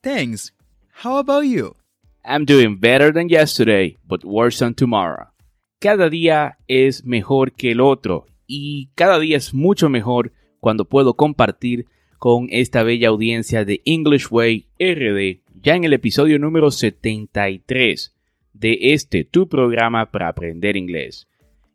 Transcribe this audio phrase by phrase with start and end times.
[0.00, 0.52] Thanks.
[1.02, 1.74] How about you?
[2.24, 5.26] I'm doing better than yesterday, but worse than tomorrow.
[5.80, 11.14] Cada día es mejor que el otro y cada día es mucho mejor cuando puedo
[11.14, 11.86] compartir
[12.18, 18.14] con esta bella audiencia de English Way RD ya en el episodio número 73
[18.52, 21.26] de este tu programa para aprender inglés.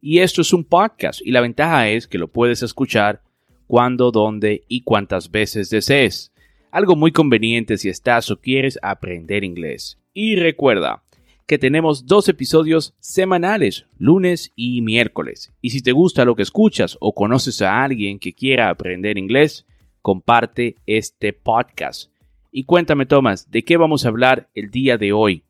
[0.00, 3.22] Y esto es un podcast y la ventaja es que lo puedes escuchar
[3.66, 6.31] cuando, dónde y cuántas veces desees
[6.72, 9.98] algo muy conveniente si estás o quieres aprender inglés.
[10.12, 11.04] Y recuerda
[11.46, 15.52] que tenemos dos episodios semanales, lunes y miércoles.
[15.60, 19.66] Y si te gusta lo que escuchas o conoces a alguien que quiera aprender inglés,
[20.00, 22.10] comparte este podcast.
[22.50, 25.44] Y cuéntame, Thomas, ¿de qué vamos a hablar el día de hoy?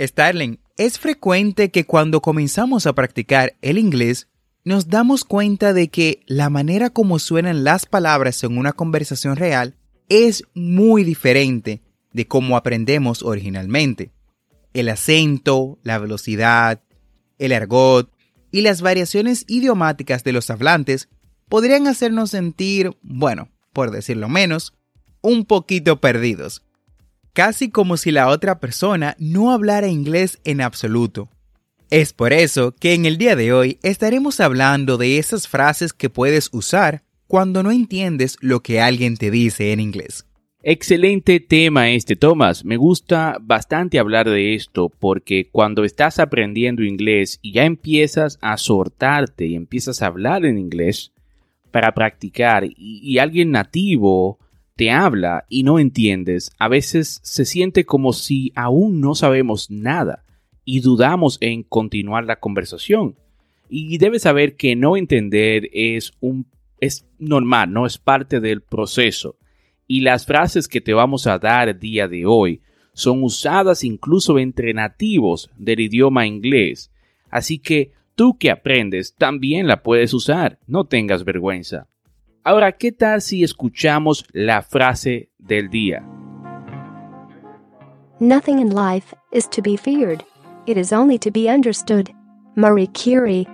[0.00, 4.28] Starling, es frecuente que cuando comenzamos a practicar el inglés,
[4.64, 9.74] nos damos cuenta de que la manera como suenan las palabras en una conversación real
[10.08, 11.82] es muy diferente
[12.12, 14.10] de cómo aprendemos originalmente.
[14.74, 16.82] El acento, la velocidad,
[17.38, 18.10] el argot
[18.50, 21.08] y las variaciones idiomáticas de los hablantes
[21.48, 24.74] podrían hacernos sentir, bueno, por decirlo menos,
[25.20, 26.62] un poquito perdidos.
[27.32, 31.30] Casi como si la otra persona no hablara inglés en absoluto.
[31.88, 36.10] Es por eso que en el día de hoy estaremos hablando de esas frases que
[36.10, 40.26] puedes usar cuando no entiendes lo que alguien te dice en inglés.
[40.62, 42.62] Excelente tema este, Thomas.
[42.62, 48.58] Me gusta bastante hablar de esto porque cuando estás aprendiendo inglés y ya empiezas a
[48.58, 51.12] sortarte y empiezas a hablar en inglés
[51.70, 54.38] para practicar y, alguien nativo
[54.76, 60.22] te habla y no entiendes, a veces se siente como si aún no sabemos nada
[60.66, 63.16] y dudamos en continuar la conversación.
[63.70, 66.44] Y debes saber que no entender es un
[66.82, 69.36] es normal, no es parte del proceso.
[69.86, 72.60] Y las frases que te vamos a dar día de hoy
[72.92, 76.90] son usadas incluso entre nativos del idioma inglés.
[77.30, 81.86] Así que tú que aprendes también la puedes usar, no tengas vergüenza.
[82.42, 86.04] Ahora, ¿qué tal si escuchamos la frase del día?
[88.18, 90.24] Nothing in life is to be feared.
[90.66, 92.10] It is only to be understood.
[92.56, 93.46] Marie Curie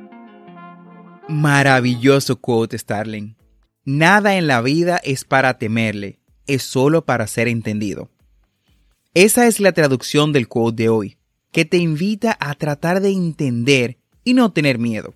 [1.29, 3.37] Maravilloso quote, Starling.
[3.85, 8.11] Nada en la vida es para temerle, es solo para ser entendido.
[9.13, 11.19] Esa es la traducción del quote de hoy,
[11.53, 15.15] que te invita a tratar de entender y no tener miedo.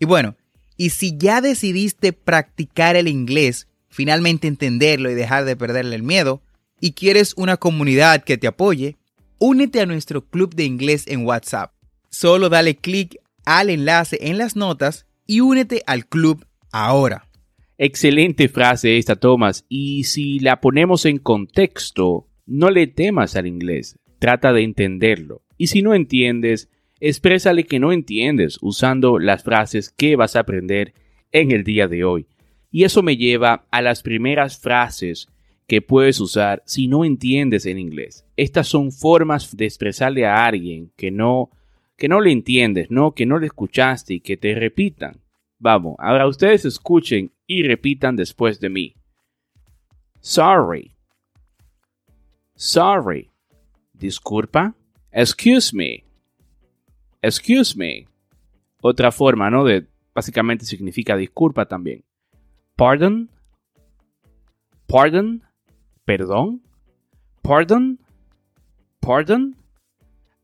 [0.00, 0.34] Y bueno,
[0.76, 6.42] y si ya decidiste practicar el inglés, finalmente entenderlo y dejar de perderle el miedo,
[6.80, 8.96] y quieres una comunidad que te apoye,
[9.38, 11.72] únete a nuestro club de inglés en WhatsApp.
[12.08, 17.28] Solo dale clic al enlace en las notas y únete al club ahora.
[17.78, 19.64] Excelente frase esta, Thomas.
[19.68, 25.42] Y si la ponemos en contexto, no le temas al inglés, trata de entenderlo.
[25.56, 26.68] Y si no entiendes,
[26.98, 30.94] exprésale que no entiendes usando las frases que vas a aprender
[31.30, 32.26] en el día de hoy.
[32.72, 35.28] Y eso me lleva a las primeras frases
[35.68, 38.24] que puedes usar si no entiendes en inglés.
[38.36, 41.50] Estas son formas de expresarle a alguien que no
[42.00, 43.12] que no le entiendes, ¿no?
[43.12, 45.19] Que no le escuchaste y que te repitan.
[45.62, 48.94] Vamos, ahora ustedes escuchen y repitan después de mí.
[50.20, 50.96] Sorry.
[52.54, 53.30] Sorry.
[53.92, 54.74] Disculpa.
[55.12, 56.02] Excuse me.
[57.20, 58.08] Excuse me.
[58.80, 59.64] Otra forma, ¿no?
[59.64, 62.04] De básicamente significa disculpa también.
[62.74, 63.28] Pardon,
[64.86, 65.42] pardon,
[66.06, 66.62] perdón,
[67.42, 67.98] pardon,
[69.00, 69.54] pardon,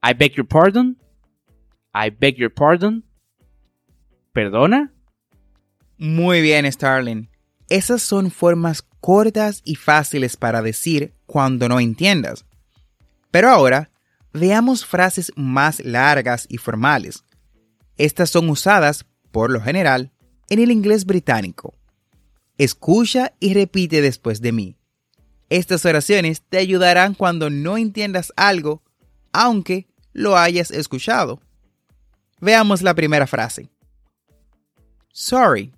[0.02, 0.96] I beg your pardon,
[1.94, 3.02] I beg your pardon,
[4.34, 4.92] perdona.
[5.98, 7.28] Muy bien, Starling.
[7.68, 12.44] Esas son formas cortas y fáciles para decir cuando no entiendas.
[13.30, 13.90] Pero ahora,
[14.32, 17.24] veamos frases más largas y formales.
[17.96, 20.12] Estas son usadas, por lo general,
[20.48, 21.74] en el inglés británico.
[22.58, 24.76] Escucha y repite después de mí.
[25.48, 28.82] Estas oraciones te ayudarán cuando no entiendas algo,
[29.32, 31.40] aunque lo hayas escuchado.
[32.40, 33.70] Veamos la primera frase.
[35.12, 35.72] Sorry,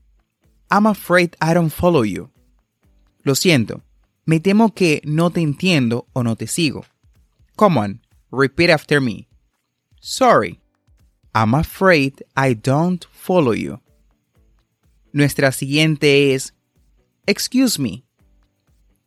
[0.70, 2.30] I'm afraid I don't follow you.
[3.24, 3.82] Lo siento,
[4.26, 6.84] me temo que no te entiendo o no te sigo.
[7.56, 8.00] Come on,
[8.30, 9.28] repeat after me.
[10.00, 10.60] Sorry,
[11.34, 13.80] I'm afraid I don't follow you.
[15.12, 16.52] Nuestra siguiente es
[17.26, 18.04] Excuse me.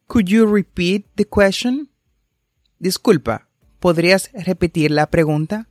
[0.07, 1.90] Could you repeat the question?
[2.80, 3.48] Disculpa,
[3.80, 5.68] ¿podrías repetir la pregunta?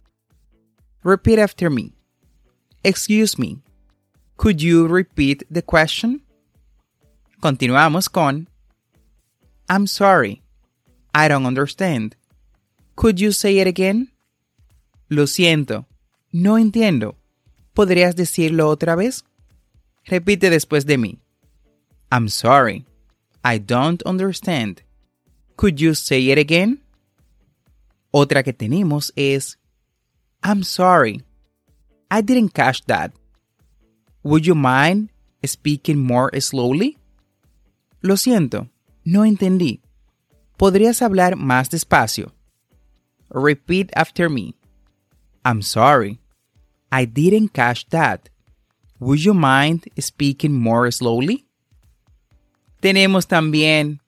[1.03, 1.93] Repeat after me.
[2.83, 3.63] Excuse me.
[4.41, 6.23] Could you repeat the question?
[7.43, 8.49] Continuamos con
[9.69, 10.41] I'm sorry.
[11.15, 12.17] I don't understand.
[12.97, 14.09] Could you say it again?
[15.11, 15.85] Lo siento.
[16.33, 17.17] No entiendo.
[17.75, 19.25] ¿Podrías decirlo otra vez?
[20.07, 21.19] Repite después de mí.
[22.11, 22.87] I'm sorry.
[23.45, 24.81] I don't understand.
[25.57, 26.81] Could you say it again?
[28.11, 29.59] Otra que tenemos es
[30.43, 31.23] I'm sorry.
[32.11, 33.13] I didn't catch that.
[34.23, 35.11] Would you mind
[35.45, 36.99] speaking more slowly?
[38.03, 38.69] Lo siento,
[39.05, 39.81] no entendí.
[40.57, 42.33] ¿Podrías hablar más despacio?
[43.31, 44.55] Repeat after me.
[45.45, 46.19] I'm sorry.
[46.93, 48.29] I didn't catch that.
[48.99, 51.47] Would you mind speaking more slowly?
[52.83, 54.01] Tenemos también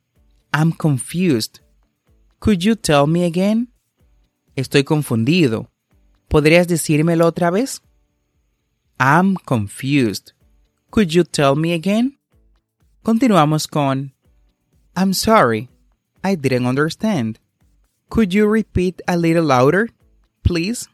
[0.53, 1.61] I'm confused.
[2.41, 3.69] Could you tell me again?
[4.57, 5.71] Estoy confundido.
[6.29, 7.81] ¿Podrías decírmelo otra vez?
[9.03, 10.31] I'm confused.
[10.93, 12.19] Could you tell me again?
[13.03, 14.13] Continuamos con
[14.95, 15.71] I'm sorry.
[16.23, 17.41] I didn't understand.
[18.11, 19.89] Could you repeat a little louder,
[20.45, 20.87] please?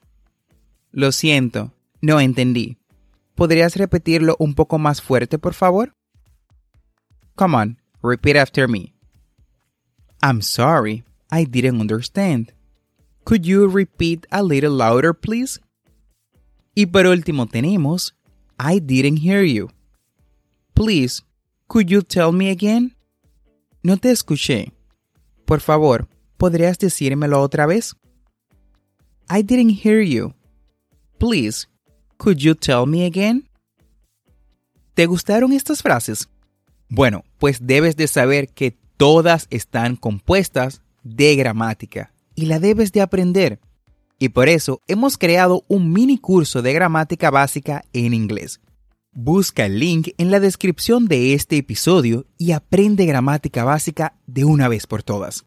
[0.91, 2.79] Lo siento, no entendí.
[3.35, 5.93] ¿Podrías repetirlo un poco más fuerte, por favor?
[7.37, 8.95] Come on, repeat after me.
[10.23, 12.55] I'm sorry, I didn't understand.
[13.27, 15.61] Could you repeat a little louder, please?
[16.79, 18.15] Y por último tenemos
[18.57, 19.69] I didn't hear you.
[20.75, 21.25] Please,
[21.67, 22.97] could you tell me again?
[23.83, 24.73] No te escuché.
[25.45, 27.97] Por favor, ¿podrías decírmelo otra vez?
[29.29, 30.35] I didn't hear you.
[31.19, 31.67] Please,
[32.17, 33.49] could you tell me again?
[34.95, 36.29] ¿Te gustaron estas frases?
[36.89, 43.01] Bueno, pues debes de saber que todas están compuestas de gramática y la debes de
[43.01, 43.59] aprender.
[44.19, 48.61] Y por eso hemos creado un mini curso de gramática básica en inglés.
[49.13, 54.69] Busca el link en la descripción de este episodio y aprende gramática básica de una
[54.69, 55.45] vez por todas.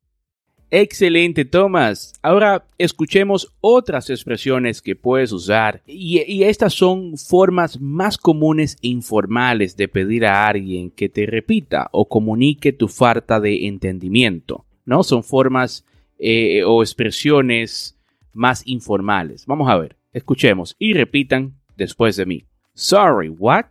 [0.74, 2.14] Excelente, Thomas.
[2.22, 9.76] Ahora escuchemos otras expresiones que puedes usar y, estas son formas más comunes e informales
[9.76, 14.66] de pedir a alguien que te repita o comunique tu falta de entendimiento.
[14.86, 15.04] ¿No?
[15.04, 15.86] Son formas
[16.18, 17.98] eh, o expresiones
[18.34, 19.46] más informales.
[19.46, 22.46] Vamos a ver, escuchemos y repitan después de mí.
[22.74, 23.66] Sorry, what?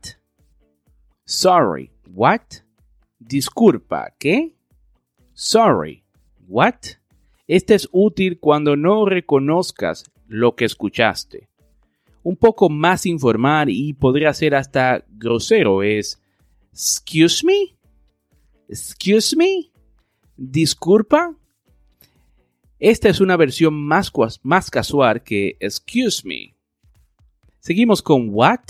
[1.25, 2.43] Sorry, what?
[3.19, 4.55] Disculpa, ¿qué?
[5.33, 6.05] Sorry,
[6.49, 6.75] what?
[7.47, 11.49] Este es útil cuando no reconozcas lo que escuchaste.
[12.23, 16.21] Un poco más informal y podría ser hasta grosero es
[16.73, 17.77] Excuse me?
[18.69, 19.71] Excuse me?
[20.37, 21.35] Disculpa?
[22.81, 24.11] Esta es una versión más,
[24.43, 26.55] más casual que Excuse me.
[27.59, 28.61] Seguimos con What?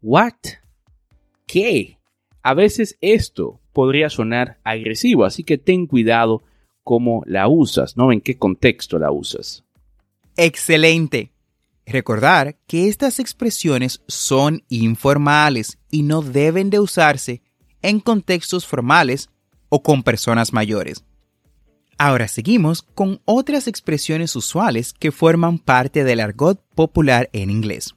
[0.00, 0.32] What?
[1.46, 1.98] ¿Qué?
[2.42, 6.42] A veces esto podría sonar agresivo, así que ten cuidado
[6.82, 8.12] cómo la usas, ¿no?
[8.12, 9.62] En qué contexto la usas.
[10.34, 11.32] Excelente.
[11.84, 17.42] Recordar que estas expresiones son informales y no deben de usarse
[17.82, 19.28] en contextos formales
[19.68, 21.04] o con personas mayores.
[21.98, 27.94] Ahora seguimos con otras expresiones usuales que forman parte del argot popular en inglés.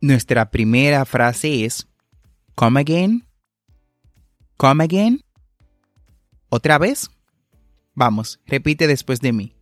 [0.00, 1.86] Nuestra primera frase es
[2.54, 3.26] Come again.
[4.56, 5.20] Come again.
[6.48, 7.10] Otra vez.
[7.94, 9.54] Vamos, repite después de mí.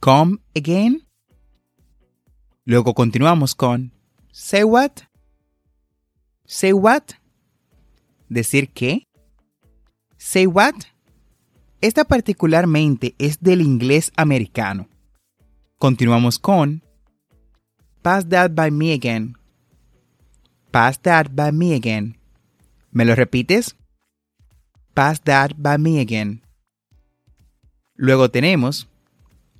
[0.00, 1.06] Come again.
[2.64, 3.92] Luego continuamos con
[4.30, 4.92] Say what?
[6.44, 7.02] Say what?
[8.28, 9.06] ¿Decir qué?
[10.18, 10.74] Say what?
[11.80, 14.88] Esta particularmente es del inglés americano.
[15.78, 16.82] Continuamos con
[18.02, 19.36] Pass that by me again.
[20.72, 22.18] Pass that by me again.
[22.90, 23.76] ¿Me lo repites?
[24.94, 26.42] Pass that by me again.
[27.94, 28.88] Luego tenemos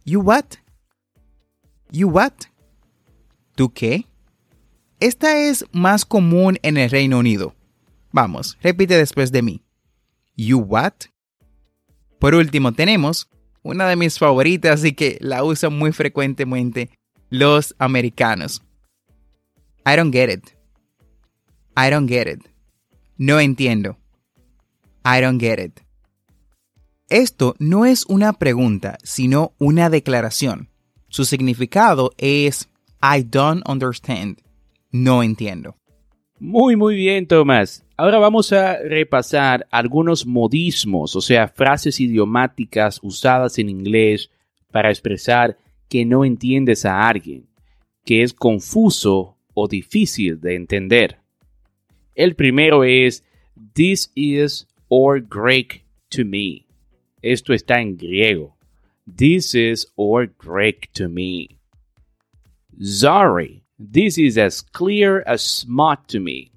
[0.05, 0.57] You what?
[1.93, 2.33] You what?
[3.55, 4.07] ¿Tú qué?
[4.99, 7.55] Esta es más común en el Reino Unido.
[8.11, 9.63] Vamos, repite después de mí.
[10.37, 10.95] You what?
[12.19, 13.29] Por último tenemos
[13.63, 16.91] una de mis favoritas y que la usan muy frecuentemente
[17.31, 18.63] los americanos.
[19.87, 20.51] I don't get it.
[21.77, 22.41] I don't get it.
[23.17, 23.97] No entiendo.
[25.05, 25.81] I don't get it.
[27.09, 30.69] Esto no es una pregunta, sino una declaración.
[31.09, 32.69] Su significado es
[33.01, 34.43] I don't understand.
[34.91, 35.77] No entiendo.
[36.39, 37.85] Muy, muy bien, Tomás.
[38.01, 44.31] Ahora vamos a repasar algunos modismos, o sea, frases idiomáticas usadas en inglés
[44.71, 47.49] para expresar que no entiendes a alguien,
[48.05, 51.19] que es confuso o difícil de entender.
[52.15, 53.25] El primero es
[53.75, 56.67] This is or Greek to me.
[57.21, 58.57] Esto está en griego.
[59.13, 61.59] This is or Greek to me.
[62.81, 66.53] Sorry, this is as clear as smut to me.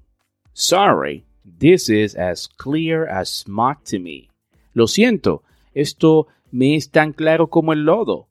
[0.54, 4.28] Sorry, this is as clear as smut to me.
[4.74, 5.42] Lo siento,
[5.74, 8.26] esto me es tan claro como el lodo.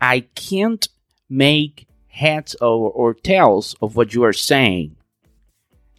[0.00, 0.88] I can't
[1.28, 4.96] make heads or, or tails of what you are saying.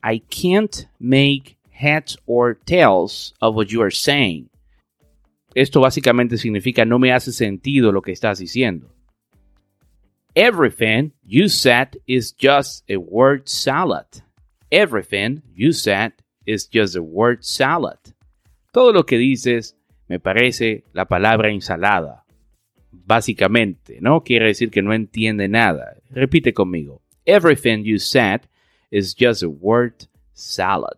[0.04, 4.50] I can't make heads or tails of what you are saying.
[5.56, 8.88] Esto básicamente significa no me hace sentido lo que estás diciendo.
[10.36, 14.22] Everything you said is just a word salad.
[14.72, 16.14] Everything you said
[16.46, 17.98] is just a word salad.
[18.72, 19.76] Todo lo que dices
[20.08, 22.26] me parece la palabra ensalada.
[22.92, 24.24] Básicamente, ¿no?
[24.24, 25.96] Quiere decir que no entiende nada.
[26.12, 27.02] Repite conmigo.
[27.26, 28.42] Everything you said
[28.92, 29.94] is just a word
[30.34, 30.98] salad.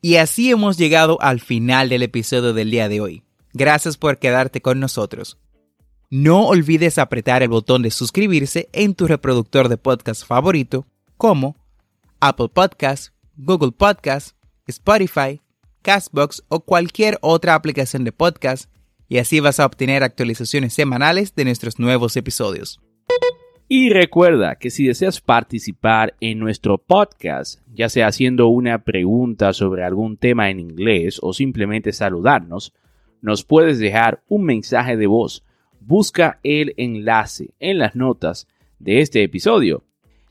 [0.00, 3.22] Y así hemos llegado al final del episodio del día de hoy.
[3.52, 5.38] Gracias por quedarte con nosotros.
[6.10, 11.56] No olvides apretar el botón de suscribirse en tu reproductor de podcast favorito como
[12.20, 14.34] Apple Podcasts, Google Podcasts,
[14.66, 15.40] Spotify,
[15.82, 18.70] Castbox o cualquier otra aplicación de podcast
[19.08, 22.80] y así vas a obtener actualizaciones semanales de nuestros nuevos episodios.
[23.68, 29.82] Y recuerda que si deseas participar en nuestro podcast, ya sea haciendo una pregunta sobre
[29.82, 32.72] algún tema en inglés o simplemente saludarnos,
[33.22, 35.44] nos puedes dejar un mensaje de voz.
[35.80, 38.46] Busca el enlace en las notas
[38.78, 39.82] de este episodio.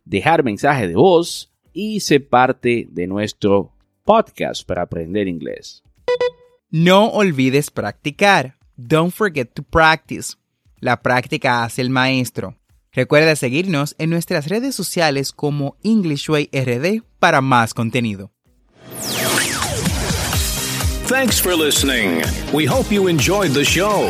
[0.06, 3.72] Dejar mensaje de voz y se parte de nuestro
[4.06, 5.84] podcast para aprender inglés.
[6.72, 8.56] No olvides practicar.
[8.78, 10.36] Don't forget to practice.
[10.80, 12.56] La práctica hace el maestro.
[12.92, 18.32] Recuerda seguirnos en nuestras redes sociales como EnglishWayRD para más contenido.
[21.08, 22.24] Thanks for listening.
[22.52, 24.10] We hope you enjoyed the show.